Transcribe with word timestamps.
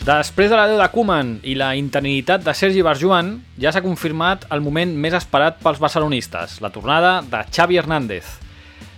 Després 0.00 0.48
de 0.48 0.56
l'adeu 0.56 0.78
de 0.80 0.86
Koeman 0.88 1.34
i 1.44 1.52
la 1.60 1.74
interinitat 1.76 2.40
de 2.40 2.54
Sergi 2.56 2.80
Barjuan, 2.80 3.34
ja 3.60 3.68
s'ha 3.68 3.82
confirmat 3.84 4.46
el 4.48 4.62
moment 4.64 4.94
més 4.96 5.12
esperat 5.12 5.58
pels 5.60 5.76
barcelonistes, 5.82 6.54
la 6.64 6.70
tornada 6.72 7.18
de 7.20 7.42
Xavi 7.52 7.76
Hernández. 7.76 8.30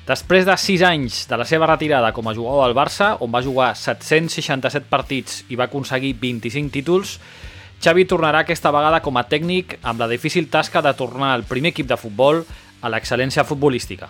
Després 0.06 0.46
de 0.46 0.54
6 0.54 0.84
anys 0.86 1.24
de 1.26 1.40
la 1.42 1.46
seva 1.48 1.66
retirada 1.66 2.12
com 2.14 2.30
a 2.30 2.34
jugador 2.38 2.68
del 2.68 2.78
Barça, 2.78 3.16
on 3.18 3.34
va 3.34 3.42
jugar 3.42 3.72
767 3.74 4.86
partits 4.90 5.42
i 5.50 5.58
va 5.58 5.66
aconseguir 5.66 6.14
25 6.22 6.70
títols, 6.70 7.18
Xavi 7.82 8.06
tornarà 8.06 8.44
aquesta 8.46 8.70
vegada 8.70 9.02
com 9.02 9.18
a 9.18 9.26
tècnic 9.26 9.80
amb 9.82 9.98
la 9.98 10.06
difícil 10.06 10.46
tasca 10.54 10.86
de 10.86 10.94
tornar 10.94 11.32
al 11.34 11.42
primer 11.42 11.74
equip 11.74 11.90
de 11.90 11.98
futbol 11.98 12.44
a 12.78 12.94
l'excel·lència 12.94 13.42
futbolística. 13.42 14.06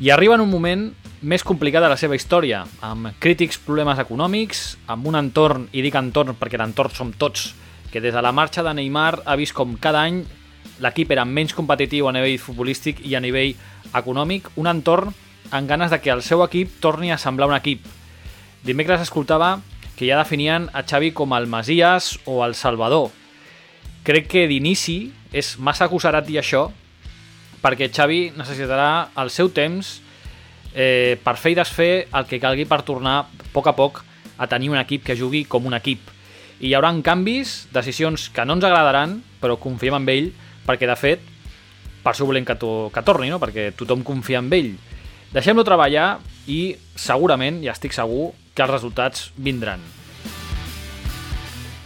I 0.00 0.10
arriba 0.10 0.34
en 0.34 0.42
un 0.42 0.50
moment 0.50 0.88
més 1.22 1.44
complicat 1.46 1.84
de 1.84 1.88
la 1.92 1.96
seva 1.96 2.16
història, 2.18 2.64
amb 2.82 3.12
crítics 3.22 3.60
problemes 3.62 4.00
econòmics, 4.02 4.64
amb 4.90 5.06
un 5.06 5.14
entorn, 5.14 5.68
i 5.70 5.84
dic 5.86 5.94
entorn 5.94 6.34
perquè 6.40 6.58
l'entorn 6.58 6.90
som 6.90 7.12
tots, 7.14 7.52
que 7.92 8.02
des 8.02 8.12
de 8.12 8.22
la 8.22 8.32
marxa 8.34 8.64
de 8.66 8.72
Neymar 8.74 9.22
ha 9.24 9.36
vist 9.38 9.54
com 9.54 9.76
cada 9.78 10.02
any 10.02 10.24
l'equip 10.82 11.14
era 11.14 11.24
menys 11.24 11.54
competitiu 11.54 12.08
a 12.08 12.12
nivell 12.12 12.40
futbolístic 12.42 13.04
i 13.06 13.14
a 13.14 13.22
nivell 13.22 13.54
econòmic, 13.94 14.50
un 14.58 14.66
entorn 14.66 15.14
amb 15.54 15.70
ganes 15.70 15.94
de 15.94 16.00
que 16.02 16.10
el 16.10 16.26
seu 16.26 16.42
equip 16.42 16.80
torni 16.82 17.12
a 17.12 17.18
semblar 17.18 17.52
un 17.52 17.54
equip. 17.54 17.86
Dimecres 18.66 19.06
escoltava 19.06 19.60
que 19.94 20.08
ja 20.08 20.18
definien 20.18 20.70
a 20.74 20.82
Xavi 20.82 21.12
com 21.14 21.38
el 21.38 21.46
Masias 21.46 22.16
o 22.26 22.42
el 22.44 22.58
Salvador. 22.58 23.12
Crec 24.02 24.26
que 24.26 24.48
d'inici 24.50 25.12
és 25.30 25.54
massa 25.62 25.86
acusarat 25.86 26.26
dir 26.26 26.40
això, 26.42 26.72
perquè 27.64 27.88
Xavi 27.88 28.34
necessitarà 28.36 29.08
el 29.22 29.30
seu 29.32 29.48
temps 29.48 29.96
eh, 30.74 31.16
per 31.24 31.38
fer 31.40 31.54
i 31.54 31.56
desfer 31.56 31.92
el 32.12 32.26
que 32.28 32.40
calgui 32.42 32.66
per 32.68 32.82
tornar 32.84 33.20
a 33.22 33.48
poc 33.54 33.70
a 33.70 33.76
poc 33.76 34.02
a 34.36 34.48
tenir 34.50 34.68
un 34.72 34.80
equip 34.80 35.06
que 35.06 35.16
jugui 35.16 35.44
com 35.48 35.64
un 35.70 35.76
equip. 35.78 36.10
I 36.60 36.68
hi 36.68 36.74
haurà 36.76 36.92
canvis, 37.02 37.68
decisions 37.72 38.28
que 38.34 38.44
no 38.44 38.58
ens 38.58 38.66
agradaran, 38.66 39.20
però 39.40 39.56
confiem 39.56 39.96
en 39.96 40.08
ell, 40.12 40.30
perquè 40.66 40.88
de 40.90 40.98
fet, 40.98 41.24
per 42.04 42.12
això 42.12 42.28
volem 42.28 42.44
que, 42.44 42.56
to 42.60 42.90
que 42.92 43.02
torni, 43.02 43.30
no? 43.32 43.40
perquè 43.40 43.70
tothom 43.78 44.04
confia 44.04 44.42
en 44.42 44.52
ell. 44.52 44.74
Deixem-lo 45.32 45.64
treballar 45.66 46.20
i 46.46 46.76
segurament, 46.94 47.62
ja 47.64 47.72
estic 47.72 47.96
segur, 47.96 48.32
que 48.54 48.62
els 48.62 48.70
resultats 48.70 49.30
vindran. 49.36 49.82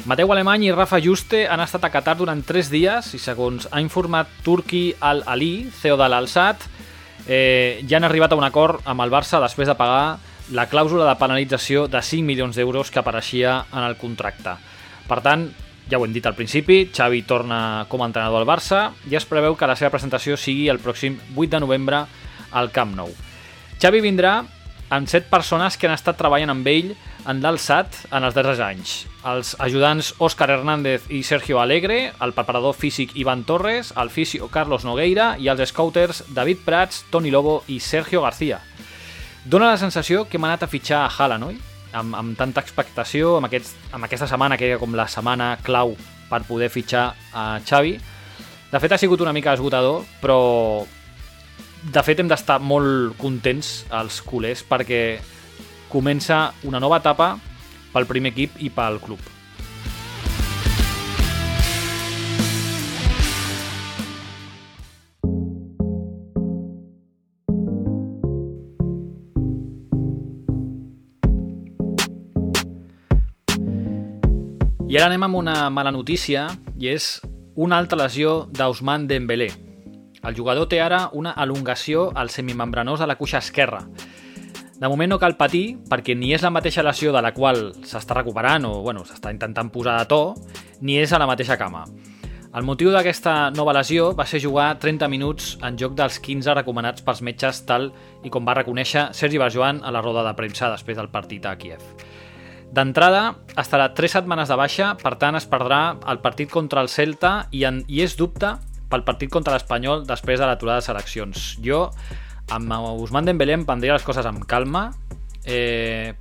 Mateu 0.09 0.31
Alemany 0.33 0.63
i 0.65 0.71
Rafa 0.73 1.03
Juste 1.05 1.43
han 1.53 1.61
estat 1.61 1.83
a 1.85 1.91
Qatar 1.93 2.15
durant 2.17 2.41
3 2.41 2.71
dies 2.73 3.11
i 3.13 3.19
segons 3.21 3.67
ha 3.69 3.81
informat 3.83 4.31
Turki 4.41 4.95
Al-Ali, 5.05 5.69
CEO 5.69 5.99
de 6.01 6.07
l'Alsat, 6.09 6.65
eh, 7.27 7.85
ja 7.85 7.99
han 7.99 8.07
arribat 8.09 8.33
a 8.33 8.39
un 8.41 8.47
acord 8.47 8.81
amb 8.89 9.05
el 9.05 9.13
Barça 9.13 9.37
després 9.43 9.69
de 9.69 9.77
pagar 9.77 10.17
la 10.57 10.65
clàusula 10.71 11.05
de 11.11 11.19
penalització 11.21 11.85
de 11.93 12.01
5 12.01 12.25
milions 12.25 12.57
d'euros 12.57 12.89
que 12.89 13.03
apareixia 13.03 13.67
en 13.69 13.85
el 13.85 13.99
contracte. 14.01 14.57
Per 15.11 15.21
tant, 15.21 15.45
ja 15.93 16.01
ho 16.01 16.07
hem 16.09 16.17
dit 16.17 16.25
al 16.25 16.39
principi, 16.39 16.87
Xavi 16.89 17.27
torna 17.29 17.85
com 17.93 18.01
a 18.01 18.09
entrenador 18.09 18.41
al 18.41 18.49
Barça 18.49 18.87
i 19.13 19.21
es 19.21 19.29
preveu 19.29 19.61
que 19.61 19.69
la 19.69 19.77
seva 19.77 19.93
presentació 19.93 20.41
sigui 20.41 20.71
el 20.73 20.81
pròxim 20.81 21.21
8 21.37 21.59
de 21.59 21.61
novembre 21.67 22.07
al 22.57 22.73
Camp 22.73 22.97
Nou. 22.97 23.13
Xavi 23.77 24.01
vindrà 24.01 24.39
amb 24.91 25.09
set 25.09 25.29
persones 25.29 25.77
que 25.77 25.89
han 25.89 25.95
estat 25.95 26.17
treballant 26.19 26.53
amb 26.53 26.69
ell 26.71 26.95
en 27.29 27.43
l'alçat 27.45 27.95
en 28.15 28.25
els 28.25 28.37
darrers 28.37 28.61
anys. 28.65 28.95
Els 29.29 29.55
ajudants 29.61 30.15
Òscar 30.25 30.49
Hernández 30.55 31.09
i 31.13 31.23
Sergio 31.27 31.61
Alegre, 31.61 32.13
el 32.25 32.33
preparador 32.37 32.77
físic 32.77 33.13
Ivan 33.21 33.45
Torres, 33.45 33.93
el 34.01 34.11
fisio 34.11 34.49
Carlos 34.49 34.87
Nogueira 34.89 35.35
i 35.39 35.51
els 35.53 35.65
scouters 35.69 36.25
David 36.35 36.65
Prats, 36.65 37.05
Toni 37.11 37.33
Lobo 37.35 37.63
i 37.69 37.81
Sergio 37.81 38.23
García. 38.25 38.63
Dóna 39.45 39.71
la 39.73 39.81
sensació 39.81 40.25
que 40.29 40.37
hem 40.39 40.49
anat 40.49 40.65
a 40.65 40.71
fitxar 40.71 41.05
a 41.05 41.11
Haaland, 41.13 41.51
oi? 41.53 41.59
Amb, 41.97 42.17
amb 42.17 42.37
tanta 42.37 42.61
expectació, 42.61 43.37
amb, 43.39 43.49
aquests, 43.49 43.75
amb 43.97 44.05
aquesta 44.05 44.29
setmana 44.29 44.59
que 44.61 44.69
era 44.69 44.81
com 44.81 44.97
la 44.97 45.09
setmana 45.09 45.55
clau 45.65 45.95
per 46.29 46.43
poder 46.45 46.69
fitxar 46.69 47.15
a 47.33 47.49
Xavi. 47.65 47.97
De 48.69 48.81
fet, 48.81 48.93
ha 48.93 49.01
sigut 49.01 49.25
una 49.25 49.33
mica 49.33 49.55
esgotador, 49.57 50.03
però 50.21 50.85
de 51.83 52.03
fet 52.03 52.19
hem 52.19 52.29
d'estar 52.31 52.59
molt 52.59 53.15
contents 53.21 53.85
els 53.95 54.21
culers 54.27 54.65
perquè 54.67 55.03
comença 55.89 56.49
una 56.69 56.81
nova 56.83 56.99
etapa 56.99 57.37
pel 57.93 58.07
primer 58.09 58.35
equip 58.35 58.59
i 58.61 58.71
pel 58.75 58.99
club. 59.03 59.21
I 74.89 74.97
ara 74.97 75.11
anem 75.11 75.27
amb 75.27 75.37
una 75.37 75.69
mala 75.69 75.93
notícia 75.93 76.47
i 76.81 76.89
és 76.89 77.19
una 77.61 77.77
altra 77.77 77.99
lesió 78.01 78.47
d'Ousmane 78.57 79.05
Dembélé. 79.11 79.68
El 80.23 80.35
jugador 80.35 80.67
té 80.69 80.81
ara 80.83 81.09
una 81.15 81.35
elongació 81.39 82.09
al 82.15 82.31
semimembranós 82.31 82.99
de 83.01 83.07
la 83.07 83.17
cuixa 83.17 83.39
esquerra. 83.39 83.85
De 84.79 84.87
moment 84.87 85.11
no 85.11 85.19
cal 85.19 85.37
patir 85.39 85.79
perquè 85.91 86.15
ni 86.15 86.33
és 86.35 86.43
la 86.47 86.53
mateixa 86.55 86.85
lesió 86.87 87.11
de 87.15 87.23
la 87.23 87.33
qual 87.35 87.73
s'està 87.87 88.15
recuperant 88.19 88.67
o 88.69 88.77
bueno, 88.83 89.03
s'està 89.07 89.33
intentant 89.35 89.73
posar 89.75 89.97
de 89.99 90.07
to, 90.11 90.23
ni 90.81 90.99
és 90.99 91.13
a 91.13 91.19
la 91.19 91.27
mateixa 91.27 91.59
cama. 91.59 91.85
El 92.59 92.65
motiu 92.65 92.89
d'aquesta 92.95 93.51
nova 93.53 93.75
lesió 93.77 94.13
va 94.17 94.25
ser 94.27 94.41
jugar 94.41 94.71
30 94.81 95.09
minuts 95.13 95.51
en 95.67 95.77
joc 95.79 95.99
dels 95.99 96.17
15 96.25 96.55
recomanats 96.57 97.05
pels 97.05 97.21
metges 97.27 97.61
tal 97.69 97.91
i 98.25 98.33
com 98.33 98.47
va 98.47 98.57
reconèixer 98.57 99.11
Sergi 99.19 99.39
Barjoan 99.43 99.83
a 99.85 99.93
la 99.93 100.01
roda 100.01 100.25
de 100.25 100.33
premsa 100.39 100.71
després 100.73 100.97
del 100.97 101.11
partit 101.13 101.45
a 101.45 101.57
Kiev. 101.61 101.83
D'entrada, 102.73 103.35
estarà 103.57 103.91
3 103.97 104.19
setmanes 104.19 104.49
de 104.49 104.57
baixa, 104.57 104.95
per 105.01 105.17
tant 105.21 105.37
es 105.37 105.47
perdrà 105.49 105.99
el 106.09 106.23
partit 106.25 106.51
contra 106.53 106.83
el 106.85 106.89
Celta 106.93 107.49
i, 107.51 107.65
en, 107.69 107.83
i 107.89 108.03
és 108.05 108.17
dubte 108.17 108.55
pel 108.89 109.05
partit 109.07 109.31
contra 109.33 109.55
l'Espanyol 109.55 110.07
després 110.09 110.41
de 110.41 110.49
l'aturada 110.49 110.83
de 110.83 110.89
seleccions. 110.89 111.51
Jo, 111.65 111.87
amb 112.55 112.73
Ousmane 112.73 113.31
Dembélé, 113.31 113.57
em 113.59 113.67
prendria 113.69 113.97
les 113.97 114.07
coses 114.07 114.27
amb 114.27 114.45
calma. 114.49 114.89
Eh, 115.45 116.15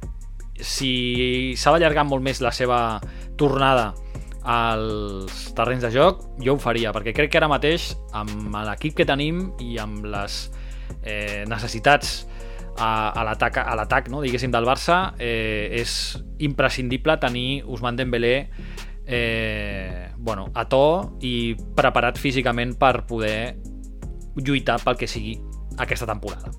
si 0.58 1.54
s'ha 1.58 1.74
d'allargar 1.74 2.08
molt 2.08 2.26
més 2.26 2.42
la 2.42 2.52
seva 2.56 3.00
tornada 3.38 3.94
als 4.48 5.50
terrenys 5.56 5.84
de 5.84 5.92
joc, 5.92 6.24
jo 6.44 6.56
ho 6.56 6.62
faria, 6.62 6.94
perquè 6.96 7.14
crec 7.16 7.34
que 7.34 7.40
ara 7.40 7.50
mateix, 7.52 7.92
amb 8.16 8.56
l'equip 8.70 8.96
que 8.98 9.06
tenim 9.08 9.50
i 9.60 9.76
amb 9.84 10.08
les 10.08 10.46
eh, 11.04 11.44
necessitats 11.52 12.22
a, 12.78 13.12
a 13.12 13.24
l'atac 13.28 14.08
no, 14.14 14.22
diguéssim, 14.24 14.54
del 14.54 14.68
Barça, 14.70 15.14
eh, 15.20 15.68
és 15.82 16.16
imprescindible 16.48 17.18
tenir 17.20 17.64
Ousmane 17.66 18.00
Dembélé 18.00 18.36
eh, 19.06 20.07
bueno, 20.18 20.50
a 20.54 20.66
to 20.68 21.18
i 21.22 21.56
preparat 21.78 22.18
físicament 22.18 22.76
per 22.78 23.06
poder 23.08 23.58
lluitar 24.36 24.80
pel 24.84 24.98
que 24.98 25.08
sigui 25.08 25.38
aquesta 25.78 26.10
temporada. 26.10 26.52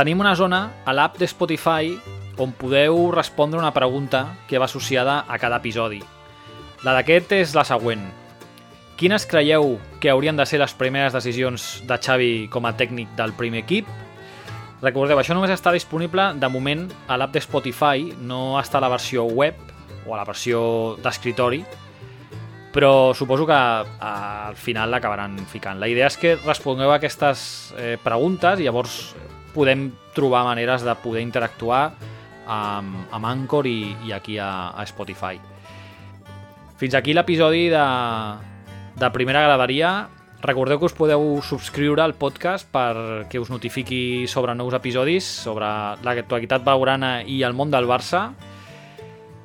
Tenim 0.00 0.22
una 0.22 0.32
zona 0.32 0.60
a 0.88 0.94
l'app 0.96 1.18
de 1.20 1.26
Spotify 1.28 1.90
on 2.40 2.54
podeu 2.56 3.10
respondre 3.12 3.58
una 3.60 3.74
pregunta 3.76 4.38
que 4.48 4.56
va 4.56 4.64
associada 4.64 5.26
a 5.28 5.36
cada 5.38 5.58
episodi. 5.60 6.00
La 6.86 6.94
d'aquest 6.96 7.34
és 7.36 7.52
la 7.52 7.66
següent. 7.68 8.06
Quines 9.00 9.24
creieu 9.24 9.78
que 9.96 10.10
haurien 10.12 10.36
de 10.36 10.44
ser 10.44 10.58
les 10.60 10.74
primeres 10.76 11.14
decisions 11.16 11.78
de 11.88 11.96
Xavi 11.96 12.32
com 12.52 12.66
a 12.68 12.74
tècnic 12.76 13.14
del 13.16 13.30
primer 13.32 13.62
equip? 13.62 13.86
Recordeu, 14.82 15.16
això 15.16 15.32
només 15.32 15.54
està 15.54 15.72
disponible 15.72 16.26
de 16.36 16.50
moment 16.52 16.82
a 17.08 17.16
l'app 17.16 17.32
de 17.32 17.40
Spotify, 17.40 18.10
no 18.20 18.58
està 18.60 18.76
a 18.76 18.82
la 18.84 18.90
versió 18.92 19.24
web 19.24 19.56
o 20.04 20.12
a 20.12 20.18
la 20.18 20.26
versió 20.28 20.60
d'escritori, 21.00 21.62
però 22.76 23.14
suposo 23.16 23.46
que 23.48 23.56
al 23.56 24.60
final 24.60 24.92
l'acabaran 24.92 25.40
ficant. 25.48 25.80
La 25.80 25.88
idea 25.88 26.12
és 26.12 26.20
que 26.20 26.34
respongueu 26.44 26.92
a 26.92 27.00
aquestes 27.00 27.72
eh, 27.80 27.96
preguntes 28.04 28.60
i 28.60 28.68
llavors 28.68 29.00
podem 29.56 29.88
trobar 30.12 30.44
maneres 30.50 30.84
de 30.84 30.98
poder 31.00 31.24
interactuar 31.24 31.86
amb, 32.44 33.08
amb 33.08 33.32
Anchor 33.32 33.64
i, 33.64 33.96
i 34.04 34.12
aquí 34.12 34.36
a, 34.36 34.76
a 34.76 34.84
Spotify. 34.84 35.40
Fins 36.76 37.00
aquí 37.00 37.16
l'episodi 37.16 37.70
de, 37.72 37.88
de 38.98 39.10
primera 39.14 39.42
graderia. 39.42 40.08
Recordeu 40.40 40.78
que 40.80 40.88
us 40.88 40.96
podeu 40.96 41.42
subscriure 41.44 42.00
al 42.00 42.16
podcast 42.16 42.68
perquè 42.72 43.42
us 43.42 43.52
notifiqui 43.52 44.26
sobre 44.30 44.54
nous 44.56 44.74
episodis, 44.76 45.26
sobre 45.26 45.68
l'actualitat 46.00 46.64
blaugrana 46.64 47.20
i 47.28 47.42
el 47.44 47.52
món 47.52 47.72
del 47.72 47.90
Barça. 47.90 48.30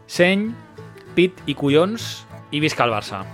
Seny, 0.08 0.50
pit 1.18 1.44
i 1.52 1.58
collons 1.58 2.26
i 2.56 2.64
visca 2.64 2.88
el 2.88 2.96
Barça! 2.96 3.26